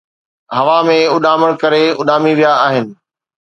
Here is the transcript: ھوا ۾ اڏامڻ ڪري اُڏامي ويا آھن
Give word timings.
ھوا 0.57 0.77
۾ 0.87 0.97
اڏامڻ 1.13 1.49
ڪري 1.61 1.83
اُڏامي 1.99 2.33
ويا 2.37 2.53
آھن 2.67 2.85